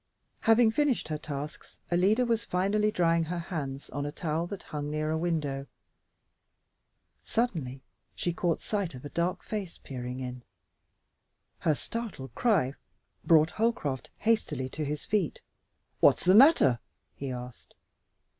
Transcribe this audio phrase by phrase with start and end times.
[0.39, 4.89] Having finished her tasks, Alida was finally drying her hands on a towel that hung
[4.89, 5.67] near a window.
[7.23, 7.83] Suddenly,
[8.15, 10.41] she caught sight of a dark face peering in.
[11.59, 12.73] Her startled cry
[13.23, 15.39] brought Holcroft hastily to his feet.
[15.99, 16.79] "What's the matter?"
[17.13, 17.75] he asked.